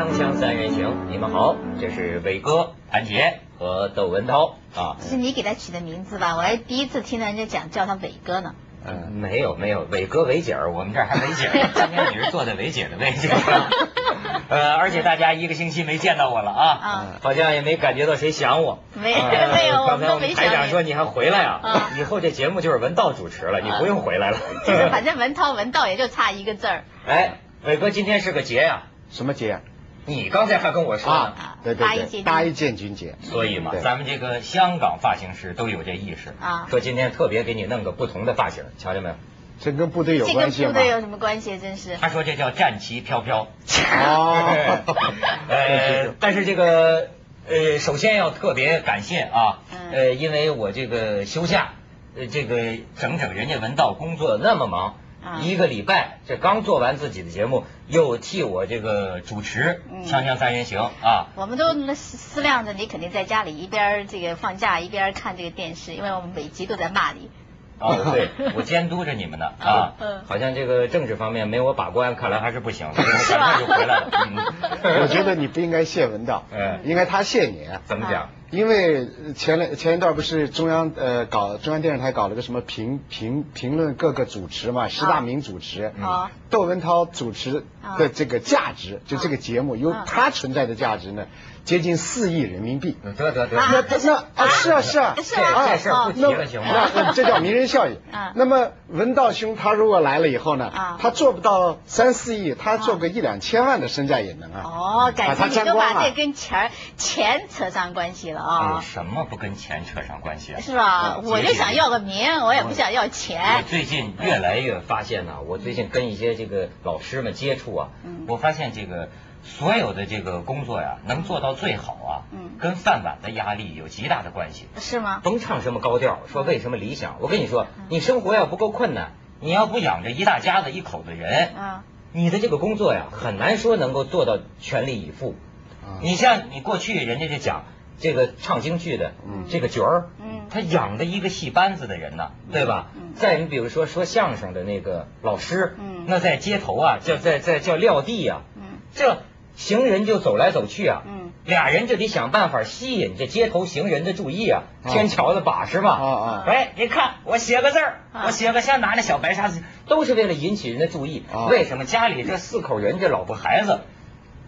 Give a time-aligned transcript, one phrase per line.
[0.00, 4.96] 锵锵三人行，你们好，这是伟哥、谭杰和窦文涛啊。
[4.98, 6.36] 是你给他取的名字吧？
[6.36, 8.54] 我还第一次听到人家讲叫他伟哥呢。
[8.82, 13.28] 嗯，没有没有，伟哥伟姐儿，我们这儿还伟姐儿，今天你是坐在伟姐的位置。
[14.48, 18.82] 呃，而且大家一个星期没见到我了啊，啊好像也没感觉到谁想我。
[18.94, 24.38] 没呃没有我刚才我们都没想们台长说你还回来啊啊，以后这节目就是文道主持了，你不用回来了。
[24.66, 26.84] 就是反正文涛文道也就差一个字儿。
[27.06, 29.60] 哎，伟哥今天是个节呀，什么节
[30.10, 31.20] 你刚才还跟我说呢。
[31.20, 31.56] 啊？
[31.62, 33.14] 对对对，八一建军八一建军节。
[33.22, 39.14] 所以嘛，咱们这个香港发型师都有这意识啊说今天特别给你弄个不同的发型，瞧见没有？
[39.60, 40.72] 这跟部队有关系吗？
[40.72, 41.58] 部队有什么关系？
[41.58, 41.96] 真是。
[42.00, 43.42] 他说这叫战旗飘飘。
[43.42, 44.78] 哦，
[45.48, 47.10] 呃，但是这个
[47.48, 51.72] 呃，首先要特别感谢啊，嗯呃，因为我这个休假，
[52.16, 54.96] 呃，这个整整人家文道工作那么忙。
[55.22, 67.30] 啊一个礼拜，这刚做完自己的节目，又替我这个主持嗯《锵锵三人行》啊，我们都思思量着你肯定在家里一边这个放假一边看这个电视，因为我们每集都在骂你。
[67.78, 74.10] 哦，对， 我监督着你们呢啊， 嗯好像这个政治方面没我把关，看来还是不行， 我是吧赶快就回来了。
[74.12, 77.66] 嗯我觉得你不应该谢文道，嗯应该他谢你。
[77.86, 78.28] 怎么讲？
[78.50, 86.32] 因为前两前一段不是中央呃搞中央电视台搞了个什么评评评论各个主持嘛，十大名主持，啊。
[86.50, 87.64] 窦文涛主持
[87.96, 91.26] 的这个价值，就这个节目有啊他存在的价值呢，
[91.64, 92.96] 接近四亿人民币。
[93.16, 96.68] 得得得，啊那那啊是啊是啊，啊这事儿不提那了行吗？
[96.94, 98.32] 那那这叫名人效应啊。
[98.36, 104.62] 那么文道兄他如果来了以后呢啊，他做不到三四亿，他做个一两千万的身价也能啊。
[104.64, 110.60] 哦，感情你都沾光了把这跟钱钱扯上关系了有啊，什么不跟钱扯上关系啊？
[110.60, 111.16] 是吧？
[111.22, 113.64] 嗯我就想要个名，我也不想要钱我钱。
[113.68, 119.08] 最近越来越发现呢，我最近跟一些这个老师们接触啊，嗯我发现这个
[119.42, 122.50] 所有的这个工作呀，能做到最好啊，嗯。
[122.58, 124.66] 跟饭碗的压力有极大的关系。
[124.78, 125.20] 是吗？
[125.22, 127.84] 甭唱什么高调，说为什么理想，我跟你说，嗯。
[127.88, 135.36] 你生活要不够困难，你要不养着一大家子一口子人，啊你的这个工作呀，很难说能够做到全力以赴。
[135.84, 136.02] 啊。
[136.02, 137.64] 你像你过去人家就讲
[137.98, 139.44] 这个唱京剧的，嗯。
[139.48, 140.46] 这个角儿，嗯。
[140.50, 142.88] 他养着一个戏班子的人呢，对吧？
[142.94, 143.14] 嗯。
[143.14, 146.04] 再你比如说说相声的那个老师，嗯。
[146.06, 148.62] 那在街头啊，叫在在叫撂地呀、嗯。
[148.92, 149.22] 这
[149.56, 155.90] 行人就走来走去啊，嗯俩人就得想办法吸引这街头行人的注意啊，啊天桥的把式嘛。
[155.92, 161.24] 啊啊哎，你看我写个字儿，啊我写个像拿那小白沙子，都是为了引起人的注意。
[161.32, 163.80] 啊为什么家里这四口人，这老婆孩子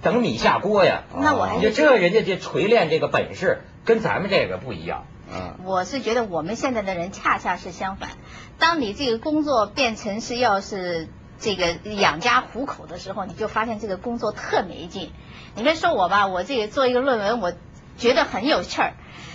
[0.03, 1.03] 等米下锅呀？
[1.15, 5.07] 那我还你这人家这锤炼这个本事，跟咱们这个不一样。
[5.35, 8.11] 嗯我是觉得我们现在的人恰恰是相反，
[8.59, 11.09] 当你这个工作变成是要是
[11.43, 15.13] 这个养家糊口的时候，你就发现这个工作特没劲。
[15.55, 17.53] 你别说我吧，我这个做一个论文，我
[17.99, 18.95] 觉得很有趣儿，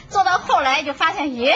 [0.10, 1.54] 做到后来就发现，耶。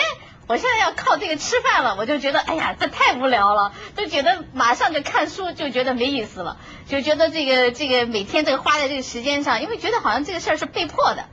[0.48, 6.58] 我现在要靠这个吃饭了，我就觉得，哎呀，这太无聊了，就觉得马上就看书就觉得没意思了，
[6.88, 11.24] 就觉得这个这个每天这个花在这个时间上，因为觉得好像这个事儿是被迫的，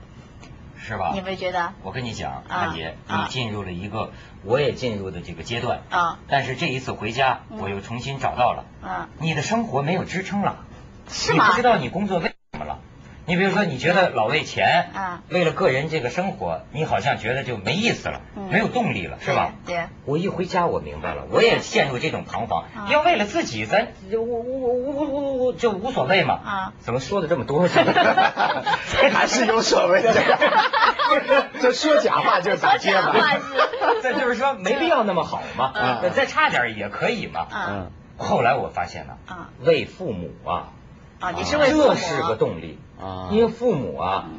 [0.89, 1.75] 是吧你有没有觉得？
[1.83, 4.11] 我跟你讲，啊安杰，啊你进入了一个
[4.43, 10.65] 我也进入的这个阶段啊但是这一次回家，嗯我又重新找到了，啊，你的生活没有支撑了，
[11.11, 11.63] 是吗你不知？
[11.63, 12.38] 道你工作为。
[13.29, 19.53] 你比如说，你觉得老为钱，啊为了个人这个生活，你好像觉得就没意思了，嗯没有动力了，是吧？
[19.67, 19.77] 对。
[19.77, 22.65] 对我一回家，我明白了，我也陷入这种彷徨。
[22.75, 26.35] 啊要为了自己，咱我我我我我我就无所谓嘛。
[26.43, 27.69] 啊怎么说的这么多？
[27.69, 30.15] 还是有所谓的。
[31.61, 33.13] 这说假话就是打街嘛。
[33.13, 33.43] 说假话是
[34.03, 35.73] 这就是说没必要那么好嘛，
[36.03, 37.41] 嗯再差点也可以嘛。
[37.41, 37.91] 啊嗯
[38.21, 40.71] 后来我发现了，啊为父母啊，
[41.21, 41.33] 啊！
[41.33, 44.31] 你是为父母这是个动力啊因为父母啊，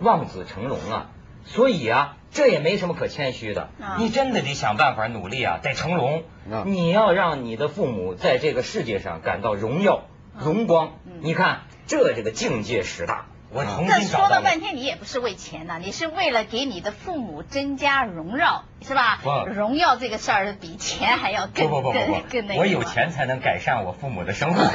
[0.00, 1.10] 望子成龙啊，
[1.44, 3.96] 所以啊，这也没什么可谦虚的啊。
[3.98, 6.64] 你真的得想办法努力啊，得成龙啊。
[6.66, 10.02] 你要让你的父母在这个世界上感到荣耀、
[10.38, 11.12] 荣光嗯。
[11.22, 14.28] 你看，这这个境界十大，我重这新找到了。
[14.28, 19.30] 说了半天，你也不是为钱呐，你是为了给你的父母增加荣耀，是吧不？
[19.52, 22.60] 荣耀这个事儿比钱还要更不不不不更不更那个。
[22.60, 22.82] 我有。
[22.86, 24.62] 钱才能改善我父母的生活。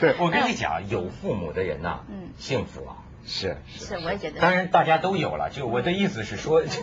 [0.00, 2.96] 对我跟你讲，有父母的人呐，嗯幸福啊。
[3.26, 4.40] 是是，我也觉得。
[4.40, 5.48] 当然，大家都有了。
[5.48, 6.80] 就我的意思是说，就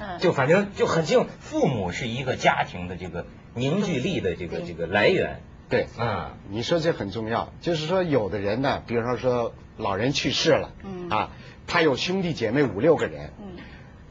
[0.00, 5.40] 嗯就反正就很幸，父母是一个家庭的这个凝聚力的这个这个来源。
[5.70, 5.86] 对。
[5.96, 11.08] 啊，你说这很重要，就是说有的人呢，比如说说老人去世了，嗯。
[11.08, 11.30] 啊，
[11.66, 13.56] 他有兄弟姐妹五六个人，嗯。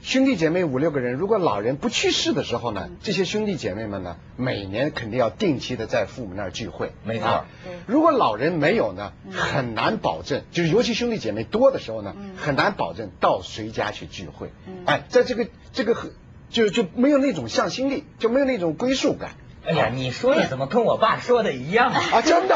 [0.02, 6.94] 兄弟姐妹五六个人，如果老人不去世的时候呢，这些兄弟姐妹们呢，每年肯定要定期的在父母那儿聚会。
[7.04, 7.28] 没错。
[7.28, 7.46] 啊
[7.86, 14.54] 如果老人没有呢，很难保证，就是尤其兄弟姐妹多的时候呢，很难保证到谁家去聚会。
[14.86, 16.12] 哎，在这个这个很
[16.50, 19.32] 就就没有那种向心力，就没有那种归属感。
[19.66, 22.02] 哎呀，你说的怎么跟我爸说的一样啊？
[22.14, 22.56] 啊，真的，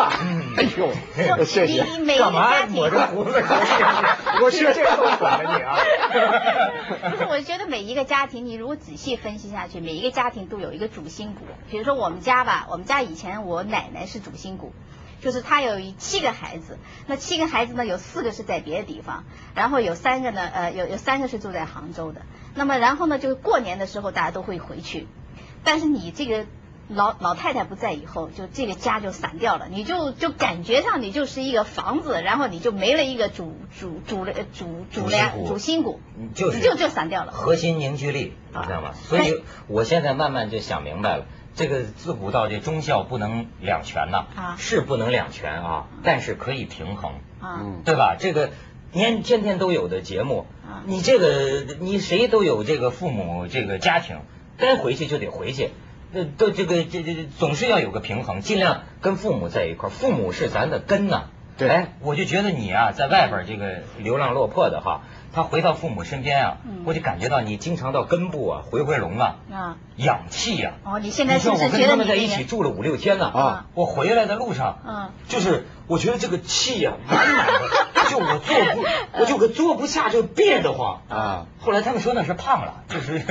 [0.57, 1.83] 哎呦，谢谢。
[1.83, 3.43] 你每干嘛家庭抹着胡子
[4.41, 5.77] 我是这都管了你啊？
[7.11, 11.41] 不是，我觉得每一个家庭，你如果仔细分析下去，每一个家庭都有一个主心骨。
[11.69, 14.73] 比如说我们家吧，我们家以前我奶奶是主心骨，
[15.21, 22.21] 就是她有七个孩子，那七个孩子呢，有四个是在别的地方，然后有三个呢，呃，有有三个是住在杭州的。
[22.55, 25.07] 那么然后呢，就是过年的时候大家都会回去，
[25.65, 26.45] 但是你这个。
[26.93, 35.99] 老老太太不在以后，就这个家就散掉了，你就就感觉上你就是一个房子，然后你就没了一个主主主主主主心梁主心骨，
[36.35, 37.31] 就是就就散掉了。
[37.31, 38.91] 核心凝聚力，你知道吗？
[38.93, 41.25] 所以我现在慢慢就想明白了，
[41.55, 48.15] 这个自古到这忠孝不能两全呐，啊是不能两全啊，但是可以平衡，啊，嗯对吧？
[48.19, 48.51] 这个
[48.91, 54.17] 年天天都有的节目啊，你这个你谁都有这个父母这个家庭，
[54.57, 55.71] 该回去就得回去。
[56.13, 59.91] 那都这个这这这总是要有个平衡，尽量跟父母在一块儿。
[59.91, 61.29] 父母是咱的根呐。
[61.55, 65.01] 对哎，我就觉得你啊，在外边这个流浪落魄的哈，
[65.33, 66.83] 他回到父母身边啊，嗯。
[66.85, 73.65] 我就感觉到你经常到根部啊回回笼啊，啊，氧气呀、哦，你现在你说是不是觉得我跟他们在一起住了五六天呢啊。
[73.73, 75.09] 我回来的路上，嗯。
[75.27, 78.85] 就是我觉得这个气呀、满满的，就我坐不，
[79.19, 81.01] 我就可坐不下，就憋得慌。
[81.09, 83.23] 啊，后来他们说那是胖了，就是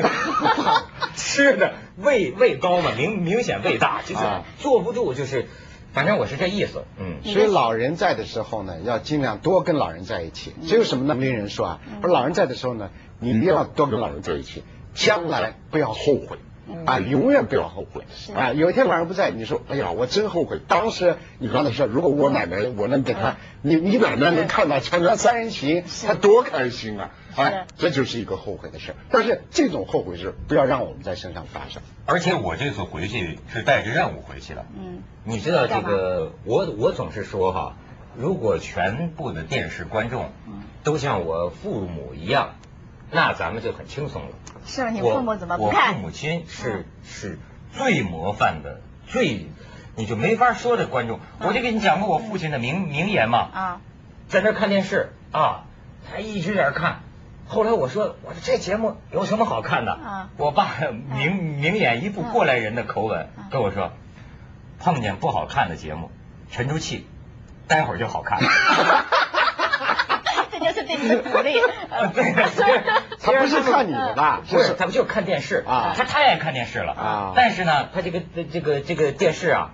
[1.15, 4.43] 吃的胃胃高嘛，明明显胃大，就是啊。
[4.59, 5.49] 坐不住，就是，
[5.93, 7.23] 反正我是这意思，嗯。
[7.23, 10.53] 所以老人在的时候呢，要尽量多跟老人在一起。
[10.63, 11.15] 只有什么呢？
[11.15, 12.91] 名人说啊，说老人在的时候呢，
[13.21, 14.63] 你一定要多跟老人在一起，
[14.95, 16.39] 将来不要后悔。
[16.87, 18.05] 啊，永远不要后悔
[18.35, 18.53] 啊！
[18.53, 20.61] 有一天晚上不在，你说，哎呀，我真后悔。
[20.69, 27.11] 当时你刚才说，如果我奶奶，我能给她，你你奶奶能看到《锵锵三人行》，她多开心啊！
[27.37, 28.97] 哎，这就是一个后悔的事儿。
[29.11, 31.83] 但是这种后悔是不要让我们在身上发生。
[32.07, 34.65] 而且我这次回去是带着任务回去的。
[34.77, 37.77] 嗯你知道这个，我我总是说哈，
[38.17, 42.57] 如果全部的电视观众嗯都像我父母一样，
[43.13, 44.29] 那咱们就很轻松了。
[44.67, 46.01] 是你我父母怎么不我看父？
[46.01, 47.39] 母亲是是
[47.73, 49.47] 最模范的，最
[49.97, 51.21] 你就没法说的观众。
[51.41, 53.81] 我就给你讲过我父亲的名名言嘛，啊
[54.29, 55.65] 在那看电视啊，
[56.11, 57.01] 他一直在那看。
[57.47, 59.93] 后来我说，我说这节目有什么好看的？
[59.93, 60.69] 啊我爸
[61.15, 63.93] 明明眼一副过来人的口吻嗯跟我说，
[64.79, 66.11] 碰见不好看的节目，
[66.51, 67.07] 沉住气，
[67.69, 68.41] 待会儿就好看。
[70.97, 71.31] 这就是对你的。
[71.31, 71.53] 鼓励。
[72.15, 72.33] 对，
[73.21, 74.43] 他不是看你的 吧？
[74.49, 75.95] 不是，他不就看电视啊。
[75.97, 76.93] 他太爱看电视了。
[76.93, 77.33] 啊。
[77.35, 79.71] 但是呢，他这个这个这个电视啊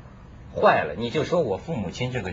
[0.55, 2.33] 坏了，你就说我父母亲这个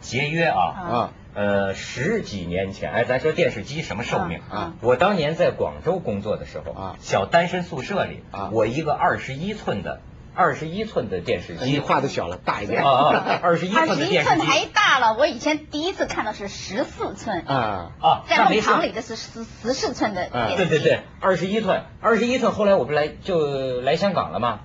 [0.00, 1.12] 节约啊，啊。
[1.32, 4.72] 呃，十几年前，哎，咱说电视机什么寿命啊。
[4.80, 6.96] 我当年在广州工作的时候啊。
[6.98, 8.50] 小单身宿舍里啊。
[8.52, 10.00] 我一个二十一寸的
[10.34, 12.82] 二十一寸的电视你机，画的小了，大一点。
[12.84, 20.68] 啊啊， 二十一寸十一寸的电视机太大了，我以前第一次看到是十四寸，啊啊，在弄堂里的是十十四寸的嗯电视机。
[20.70, 22.52] 对对对，二十一寸，二十一寸。
[22.52, 24.60] 后来我不来就来香港了吗？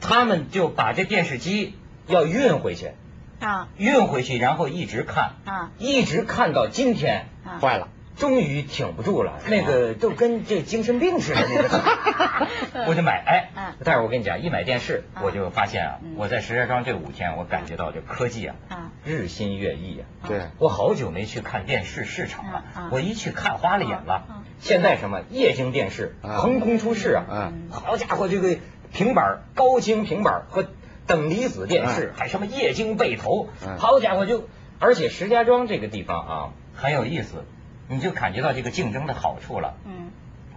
[0.00, 2.92] 他们就把这电视机要运回去，
[3.40, 7.58] 啊运回去，然后一直看，啊一直看到今天，啊！
[7.60, 7.88] 坏了。
[8.16, 15.22] 终于挺不住了，那个就跟这精神病似的那个， 我就买，哎嗯，但是我跟你讲，一买电视，嗯。
[15.24, 20.28] 我就发现啊嗯，我在石家庄这五天，我感觉到这科技啊啊，日新月异啊。
[20.28, 20.42] 对。
[20.58, 24.44] 我好久没去看电视市场了我一去看花了眼了。
[24.60, 26.36] 现在什么液晶电视啊。
[26.38, 28.56] 横空出世啊嗯，好家伙，这个
[28.92, 30.64] 平板高清平板和
[31.06, 37.44] 等离子电视，还什么液晶背投嗯，好家伙就，而且石家庄这个地方啊很有意思，
[37.88, 39.74] 你就感觉到这个竞争的好处了。
[39.86, 40.10] 嗯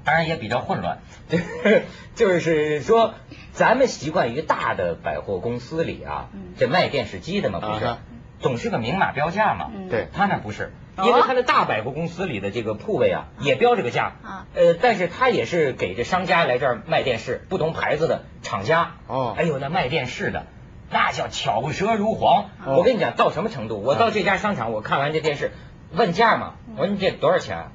[0.04, 1.00] 当然也比较混乱，
[2.16, 3.16] 就是说，
[3.52, 7.96] 咱们习惯于大的百货公司里啊嗯，这卖电视机的嘛，不是
[8.40, 9.70] 总是个明码标价嘛。
[9.76, 14.48] 嗯对他那不是，哦因为他的大百货公司里的这个铺位啊，也标这个价啊。
[14.56, 18.94] 呃，但是他也是给这商家来这儿卖电视，不同牌子的厂家。
[19.08, 20.46] 哦哎呦，那卖电视的。
[20.90, 23.82] 那叫巧舌如簧，哦我跟你讲到什么程度？
[23.84, 25.52] 我到这家商场，我看完这电视，
[25.94, 27.72] 问价嘛，我说你这多少钱啊？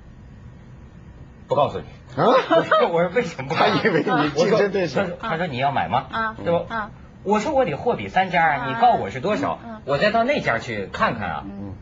[1.48, 1.84] 不告诉你。
[1.84, 6.06] 啊我说 我为什么不告诉他以为你我说竞争对手他说他说你要买吗？
[6.12, 6.64] 啊对吧？
[6.76, 6.90] 啊
[7.24, 11.44] 我说我得货比三家啊，啊你告我是多少我再到那家去看看啊。
[11.46, 11.74] 嗯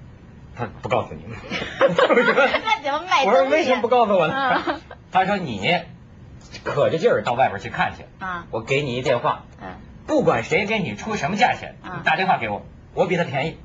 [0.56, 1.38] 他不告诉你们。
[1.80, 4.64] 那怎么卖我说为什么不告诉我呢啊？
[5.10, 5.80] 他说你
[6.64, 8.04] 可着劲儿到外边去看去。
[8.18, 9.68] 啊我给你一电话，嗯
[10.06, 12.62] 不管谁给你出什么价钱，啊你打电话给我，
[12.94, 13.56] 我比他便宜。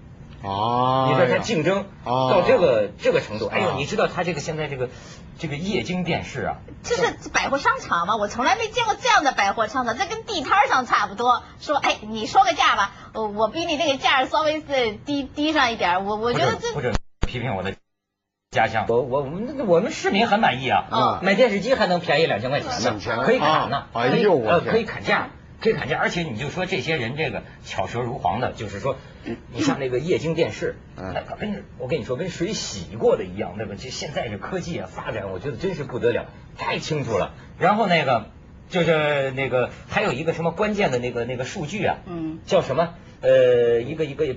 [0.46, 2.30] 哦，你说他竞争哦。
[2.32, 4.90] 到这个这个程度，哎呦，啊你知道他这个现在这个
[5.38, 11.44] 这个液晶电视啊，这是百货商场嘛，我从来没见过这样的百货商场，这跟地摊上差不多。
[11.60, 16.96] 说，哎，你说个价吧，我我比你那个价稍微是低低上一点，我我觉得这不准不准
[17.28, 17.74] 批评我的
[18.52, 25.30] 家乡，我我我们我们市民很满意啊，啊买电视机还能便宜两千块钱呢钱，可以砍呢啊，哎呦我呃可以砍价。
[25.62, 28.98] 可以砍价，而且你就说这些人这个巧舌如簧的，就是说，
[29.54, 33.76] 你像那个液晶电视，嗯那可跟我跟你说跟水洗过的一样，那个？
[33.76, 36.28] 这现在这科技啊发展，我觉得真是不得了，
[36.58, 37.34] 太清楚了。
[37.60, 38.30] 然后那个
[38.70, 42.96] 就是那个还有一个什么关键的那个那个数据啊，嗯叫什么？
[43.22, 44.36] 呃，一个一个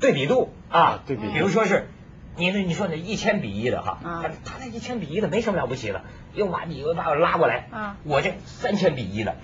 [0.00, 1.86] 对比度啊啊，对比度比如说是。
[2.38, 6.02] 你那你说那一千比一的哈，啊他他那一千比一的没什么了不起的，
[6.32, 9.36] 又把你又把我拉过来，啊我这三千比一的，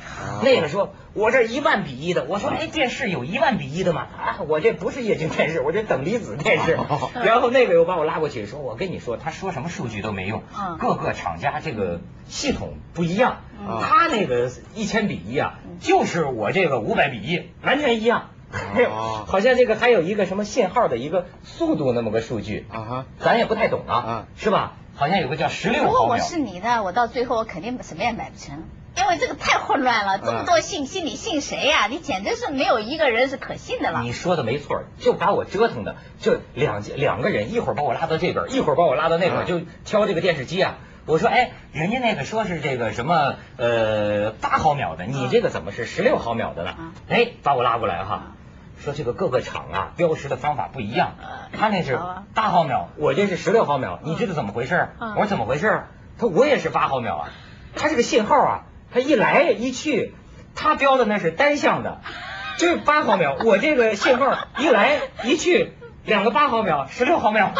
[0.43, 4.03] 那个说我这一万比一的，我说哎电视有一万比一的吗？
[4.03, 6.79] 啊，我这不是液晶电视，我这等离子电视。
[7.25, 18.31] 然后那个又把我拉过去，说我跟你说，他说什么数据都没用嗯，各个厂家这个系统不一样，嗯他那个一千比一啊，就是我这个五百比一，完全一样。
[18.55, 19.25] 还有哦。
[19.27, 24.75] 好像这个还有一个什么信号的一个速度那么个数据，啊哈，咱也不太懂啊啊，是吧？
[24.97, 26.19] 好像有个叫十六如果我。
[26.19, 28.63] 是你呢，我到最后我肯定什么也买不成，
[28.97, 34.03] 因为这个太混乱了，这么多信息你信谁呀、你简直是没有一个人是可信的了。
[34.03, 40.79] 你说的没错，就把我折腾的，就两两个人，一会儿把我拉到这边，一会儿把我拉到那边，啊就挑这个电视机啊。
[41.07, 46.71] 我说，哎，人家那个说是这个什么呃八毫秒的，你这个怎么是十六毫秒的呢？
[46.71, 46.93] 啊？
[47.11, 48.33] 哎，把我拉过来哈，
[48.79, 51.99] 说这个各个厂啊标识的方法不一样啊，他那是
[52.35, 54.89] 八毫秒，我这是十六毫秒，你知道怎么回事？
[55.01, 55.85] 嗯我说怎么回事？
[56.19, 57.29] 他我也是八毫秒啊，
[57.77, 58.63] 他这个信号啊，
[58.93, 60.15] 他一来一去，
[60.55, 62.01] 他标的那是单向的。
[62.57, 65.73] 就是八毫秒，我这个信号一来一去，
[66.05, 67.51] 两个八毫秒，十六毫秒，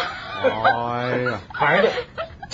[0.41, 1.91] 哎呀，反正就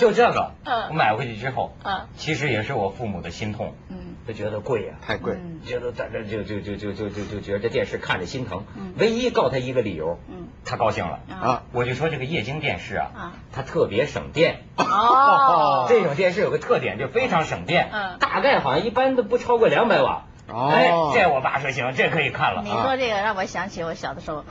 [0.02, 0.88] 就这个，嗯。
[0.90, 2.08] 我买回去之后，嗯。
[2.16, 3.96] 其实也是我父母的心痛，嗯。
[4.26, 5.60] 就觉得贵呀、太贵，嗯。
[5.64, 10.48] 觉得在这就就就就就就就觉得这电视看着心疼嗯，唯一告他一个理由，嗯。
[10.64, 11.62] 他高兴了，啊。
[11.72, 14.64] 我就说这个液晶电视啊啊，它特别省电。
[14.76, 18.18] 哦， 这种电视有个特点，就非常省电，嗯。
[18.18, 20.24] 大概好像一般都不超过两百瓦。
[20.48, 20.68] 哦。
[20.68, 22.62] 哎，这我爸说行，这可以看了。
[22.64, 22.70] 你。
[22.70, 24.44] 说这个让我想起我小的时候，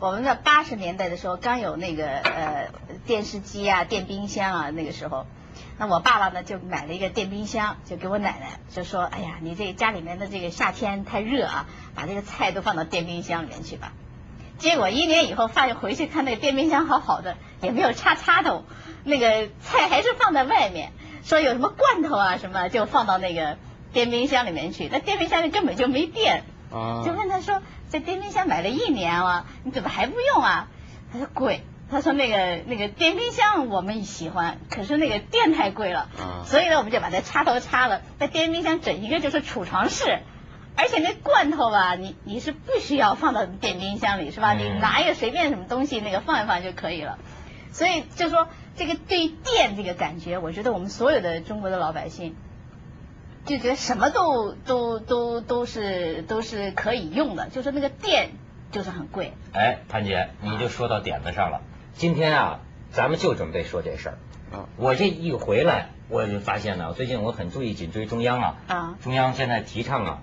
[0.00, 2.68] 我们在八十年代的时候刚有那个呃
[3.06, 5.24] 电视机啊、电冰箱啊，那个时候，
[5.78, 13.92] 那我爸爸呢就买了一个电冰箱，就给我奶奶就说：“哎呀，你这家里面的这个夏天太热啊，把这个菜都放到电冰箱里面去吧。”
[14.58, 18.64] 结果一年以后发现回去看那个电冰箱好好的，也没有插插头，
[19.04, 23.58] 那个菜还是放在外面，说有什么罐头啊什么就放到那个
[23.92, 26.44] 电冰箱里面去，那电冰箱里根本就没电。
[26.74, 30.68] 啊就问他说：“在电冰箱买了一年了，你怎么还不用啊？”
[31.12, 38.00] 他说：“贵。”他说：“那个那个电冰箱我们喜欢，可是那个电太贵了，啊所以呢我们就把它插头插了。
[38.18, 40.20] 在电冰箱整一个就是储藏室，
[40.76, 44.54] 而且那罐头吧，你你是不需要放到电冰箱里是吧？
[44.54, 47.18] 嗯你拿一个随便什么东西那个放一放就可以了。
[47.70, 52.34] 所以就说这个对电这个感觉，我觉得我们所有的中国的老百姓。”
[53.44, 58.30] 就觉得什么都都都都是都是可以用的，就是那个电
[58.72, 59.32] 就是很贵。
[59.52, 61.60] 哎，潘姐，你就说到点子上了。
[61.92, 62.60] 今天啊，
[62.90, 64.18] 咱们就准备说这事儿。
[64.50, 68.56] 啊我这一回来，我就发现呢，最近我很注意紧追中央啊。
[68.66, 70.18] 啊中央现在提倡啊，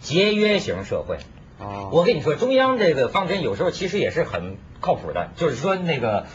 [0.00, 1.16] 节约型社会。
[1.58, 6.26] 啊我跟你说，中央这个方针有时候其实也是很靠谱的，就是说那个，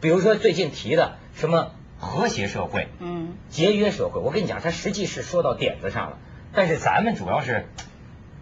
[0.00, 6.18] 比如说最近提的什么和谐社会、嗯节约社会，我跟你讲，它实际是说到点子上了。
[6.52, 7.66] 但是咱们主要是，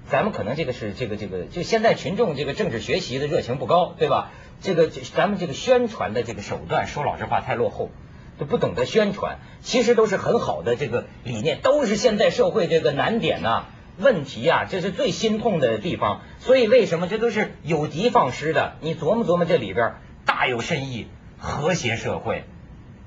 [0.08, 4.30] 咱们可能这个是这个这个，就现在群众这个政治学习的热情不高，对吧？
[4.60, 7.90] 这个这咱们这个宣传的这个手段，说老实话太落后，
[8.38, 9.38] 就不懂得宣传。
[9.62, 13.66] 其实都是很好的这个理念，都是现在社会这个难点呐、
[13.98, 16.20] 问题啊，这是最心痛的地方。
[16.40, 18.76] 所以为什么这都是有的放矢的？
[18.80, 19.94] 你琢磨琢磨这里边
[20.24, 21.06] 大有深意，
[21.38, 22.44] 和谐社会。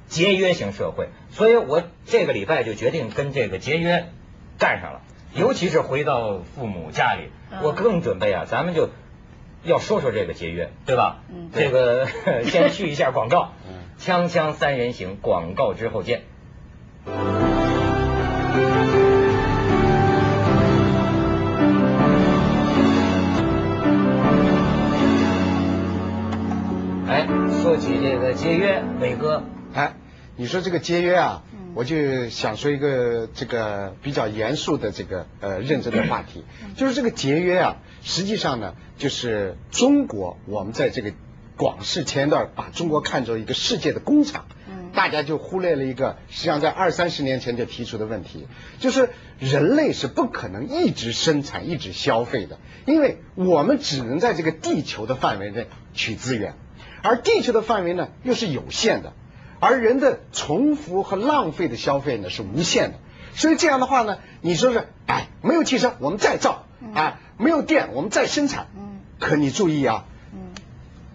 [0.10, 4.10] 节约型社会，所以我这个礼拜就决定跟这个节约
[4.58, 5.01] 干上了，
[5.34, 7.60] 尤其是回到父母家里，嗯。
[7.63, 8.89] 我更准备啊，咱们就
[9.63, 11.24] 要说说这个节约，对吧？
[11.30, 11.51] 嗯。
[11.54, 12.08] 这个
[12.44, 13.54] 先去一下广告。
[13.70, 16.24] 嗯，锵锵三人行，广告之后见。
[30.39, 31.43] 你说这个节约啊，
[31.75, 36.46] 我就想说一个这个比较严肃的这个呃认真的话题，
[36.77, 41.12] 就是这个节约啊，实际上呢，就是中国我们在这个
[41.58, 44.46] 广式前段把中国看作一个世界的工厂，
[44.93, 48.48] 大家就忽略了一个实际上在二三十年前就提出的问题，
[48.79, 56.53] 就是人类是不可能一直生产一直消费的，因为我们只能在这个地球的范围内取资源，
[57.03, 59.12] 而地球的范围呢又是有限的。
[59.60, 62.98] 而人的重复和浪费的消费呢是无限的，
[63.34, 66.63] 所以这样的话呢，你说是哎，没有汽车我们再造
[66.94, 70.54] 哎，没有电我们再生产，嗯，可你注意啊，嗯，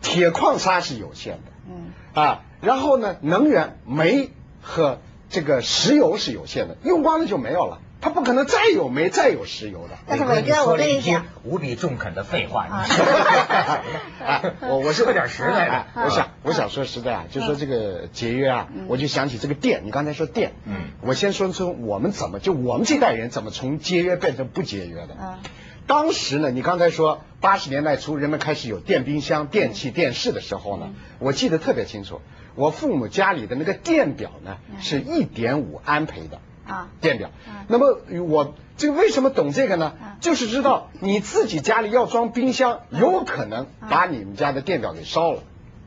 [0.03, 7.81] 铁矿砂是有限的，嗯，啊，然后呢，能源煤和这个石油是有限的，用光了就没有了。
[8.05, 9.97] 他不可能再有煤、再有石油的。
[10.07, 12.67] 但是伟哥，我跟你讲，无比中肯的废话。
[12.67, 12.85] 啊，
[14.61, 15.87] 我我是说点实在的。
[16.05, 19.87] 我想我想说实在啊，就说这个节约啊，我就想起这个电。
[19.87, 25.17] 你刚才说电，嗯，我先说说我们怎么就我们这代人怎么从节约变成不节约的。
[25.19, 25.39] 嗯，
[25.87, 32.21] 当时呢，你刚才说八十年代初人们开始有电冰箱、电器、电视的时候呢，我记得特别清楚，
[32.55, 36.43] 我父母家里的那个电表呢是一点五安培的。
[36.67, 37.31] 啊，电表。
[37.69, 39.93] 那么我这个为什么懂这个呢？
[40.21, 45.43] 就是知道你自己家里要装冰箱，有可能把你们家的电表给烧了。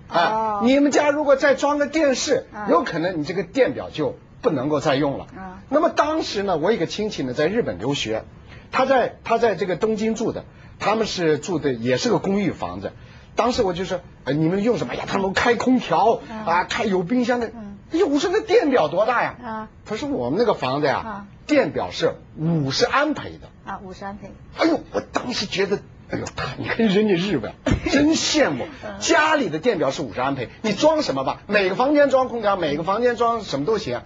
[0.07, 5.25] 啊，你们家如果再装个电视，有可能你这个电表就不能够再用了。
[5.35, 8.23] 啊，那么当时呢，我一个亲戚呢在日本留学，
[8.71, 10.45] 他在他在这个东京住的，
[10.79, 12.93] 他们是住的也是个公寓房子。
[13.35, 15.03] 当时我就说，呃，你们用什么呀？
[15.05, 17.51] 他们开空调啊，开有冰箱的。
[17.91, 19.35] 哎呦，我说那电表多大呀？
[19.43, 23.49] 啊，他说我们那个房子呀，电表是五十安培的。
[23.65, 24.31] 啊，五十安培。
[24.57, 25.79] 哎呦，我当时觉得，
[26.09, 26.25] 哎呦，
[26.57, 27.53] 你看人家日本，
[27.89, 28.65] 真羡慕。
[28.99, 31.41] 家里的电表是五十安培，你装什么吧？
[31.47, 34.01] 每个房间装空调，每个房间装什么都行。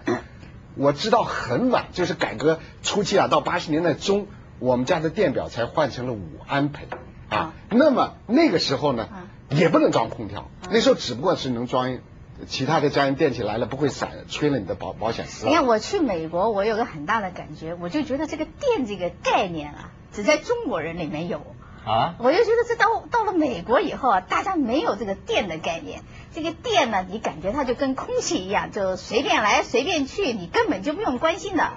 [0.74, 4.26] 我知道很晚，就是改革初期啊，到八十年代中，
[4.58, 6.86] 我们家的电表才换成了五安培。
[7.28, 9.08] 啊，那么那个时候呢，
[9.50, 11.98] 也不能装空调，那时候只不过是能装。
[12.46, 15.46] 其他的家用电器来了不会闪，吹了你的保保险丝。
[15.46, 21.38] 你看我去美国，我有个很大的感觉，我就觉得这个电这个概念啊，只在中国人里面有
[21.84, 22.14] 啊。
[22.18, 26.02] 我就觉得这到到了美国以后啊，大家没有这个电的概念。
[26.34, 31.72] 这个电呢，你感觉它就跟空气一样，就随便来随便去，你根本就不用关心的。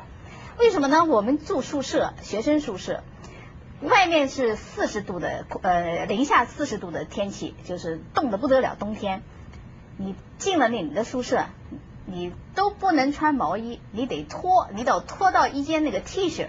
[0.57, 1.03] 为什么呢？
[1.03, 3.03] 我们住宿舍，学生宿舍，
[3.81, 9.21] 外面是四十度的，呃，零下四十度的天气，就是冻得不得了，冬天。
[9.97, 11.45] 你进了那你的宿舍，
[12.05, 16.47] 你都不能穿毛衣，你得脱，你得脱到一件那个 T 恤，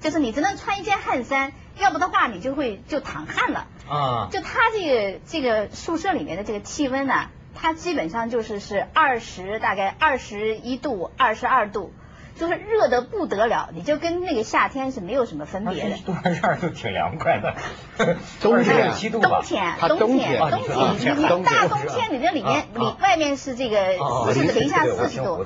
[0.00, 3.66] 就是你只能穿一件汗衫，要不的话你就会就淌汗了。
[3.88, 11.92] 啊，就他这个这个宿舍里面的这个气温呢，它基本上就是是二十大概二十一度、二十二度。
[12.38, 15.96] 就是热的不得了，你就跟那个夏天是没有什么分别的。
[16.06, 17.56] 冬天二度挺凉快的，
[18.40, 20.62] 冬天七度冬天，冬天，冬
[20.96, 23.94] 天，你大冬天，你这里面，里外面是这个
[24.32, 25.44] 是零下四十度，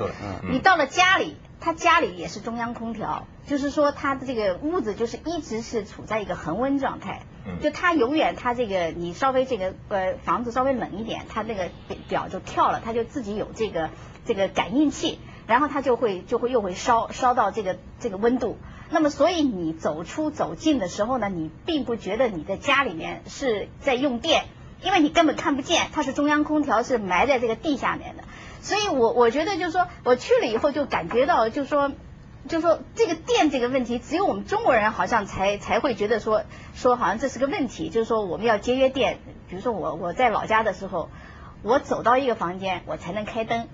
[0.50, 7.22] 你到了家里，他家里也是中央空调，就是说他的这个屋子就是一直是处在一个恒温状态，
[7.62, 11.68] 就他永远他这个你稍微这个呃房子稍微冷一点，他那个
[12.08, 13.88] 表就跳了，他就自己有这个
[14.26, 15.18] 这个感应器。
[15.46, 18.58] 然后它就会就会又会烧烧到这个这个温度，
[18.90, 24.44] 那么所以你走出走进的时候呢，你并不觉得你在家里面是在用电，
[24.82, 28.24] 因为你根本看不见，它是中央空调是埋在这个地下面的，
[28.60, 31.90] 所以我我觉得就是说我去了以后就感觉到就是说
[32.48, 41.08] 就是说这个电这个问题，只有我们中国人好像才才会觉得说说好像这是个问题，就是说我们要节约电，比如说我我在老家的时候，
[41.62, 43.68] 我走到一个房间我才能开灯。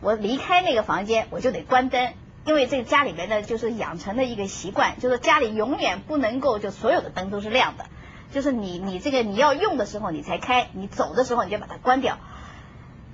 [0.00, 2.14] 我离开那个房间，我就得关灯，
[2.46, 7.84] 因为这个家里面呢，就是养成的一个习惯，就是家里永远不能够就所有的灯都是亮的，
[8.32, 12.18] 就是你你这个你要用的时候你才开，你走的时候你就把它关掉。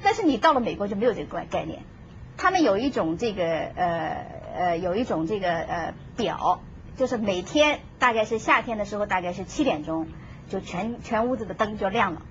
[0.03, 1.83] 但是你到了美国就没有这个概概念，
[2.37, 6.61] 他们有一种这个呃呃有一种这个呃表，
[6.96, 10.07] 就是每天大概是夏天的时候大概是七点钟，
[10.49, 12.22] 就全全屋子的灯就亮了。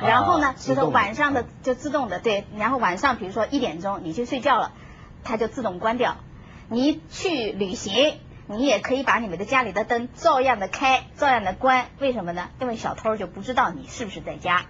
[0.00, 4.72] 然后呢，就是晚上的就自动的对，然后晚上比如说一点钟你去睡觉了，
[5.24, 6.16] 它就自动关掉。
[6.68, 11.86] 你去旅行，你也可以把你们的家里的灯照样的开，照样的关。
[11.98, 12.48] 为什么呢？
[12.60, 14.66] 因为小偷就不知道你是不是在家。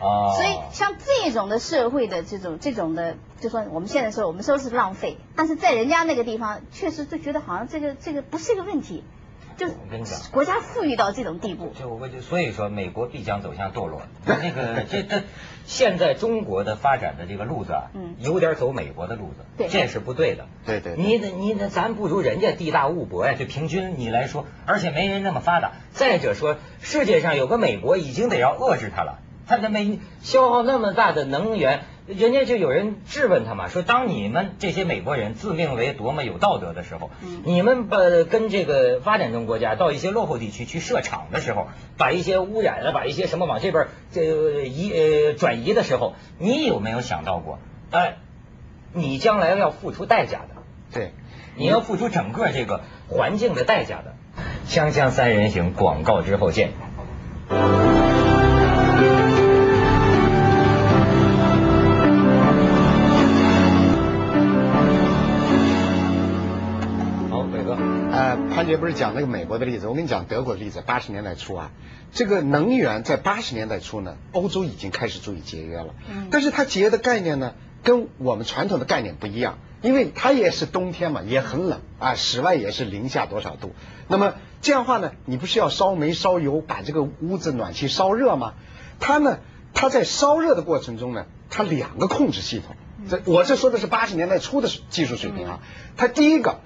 [0.00, 0.34] 哦。
[0.36, 9.02] 所以像这种的社会的这种这种的，就说我们现在说我们说是浪费，但是在人家那个地方确实就觉得好像这个这个不是一个问题。
[9.60, 11.74] 就我跟你讲国家富裕到这种地步。
[11.78, 14.00] 就我就所以说，美国必将走向堕落。
[14.24, 15.24] 那个这这，
[15.66, 20.46] 现在中国的发展的这个路子啊，嗯有点走美国的路子，对这是不对的。
[20.64, 25.72] 对对对你的你的咱不如人家地大物博呀，就平均你来说，而且没人那么发达。
[25.92, 31.82] 再者说，世界上有个美国已经得要遏制它了，它的每消耗那么大的能源。
[32.16, 44.24] 人家就有人质问他嘛，说当你们这些美国人自命为多么有道德的时候，嗯你们把跟这个发展中国家到一些落后地区去设厂的时候，把一些污染啊，把一些什么往这边这
[44.64, 47.58] 移呃转移的时候，你有没有想到过，
[47.90, 48.16] 哎，
[48.92, 51.12] 你将来要付出代价的，对，
[51.56, 54.14] 你要付出整个这个环境的代价的。
[54.68, 56.72] 锵锵三人行广告之后见。
[68.60, 70.82] 潘杰不是讲那个美国的例子，我跟你讲德国的例子。
[70.84, 71.70] 八十年代初啊，
[72.12, 75.94] 这个能源在八十年代初呢，欧洲已经开始注意节约了。
[76.10, 83.74] 嗯但是它节约的概念呢，跟我们传统的概念不一样，因为它也是冬天嘛，也很冷啊，室外也是零下多少度。
[84.08, 88.52] 那么这样的话呢，你不是要烧煤烧油把这个屋子暖气烧热吗？
[88.98, 89.38] 它呢，
[89.72, 92.76] 它在烧热的过程中呢，它两个控制系统。
[93.08, 95.60] 这我这说的是八十年代初的技术水平啊。
[95.96, 96.60] 它第一个。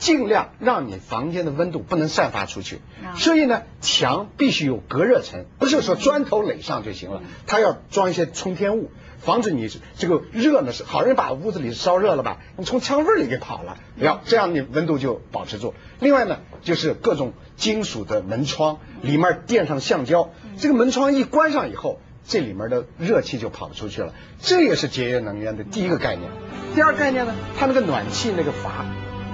[0.00, 3.14] 尽量让你房间的温度不能散发出去，啊。
[3.16, 15.74] 所以呢，墙必须有隔热层，不是说砖头垒上就行了，它要装一些冲天物，防止你这个热呢是好人把屋子里烧热了吧，你从墙缝里给跑了，要这样你温度就保持住。
[16.00, 26.30] 另外呢，就是各种金属的门窗，里面垫上橡胶，这个门窗一关上以后，这里面的热气就跑不出去了，这也是节约能源的第一个概念。
[26.74, 28.86] 第二概念呢，它那个暖气那个阀。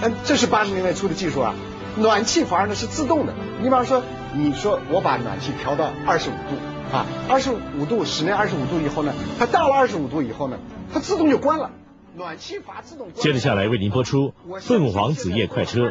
[0.03, 1.55] 嗯，这是八十年代初的技术啊。
[1.99, 4.03] 暖气阀呢是自动的，你比方说，
[4.35, 10.59] 你说我把暖气调到二十五度啊，二十五度，室内二十五度以后呢，它到了二十五度以后呢，
[10.93, 11.71] 它自动就关了。
[12.15, 13.17] 暖气阀自动关。
[13.23, 15.89] 接着下来为您播出《凤凰子夜快车》。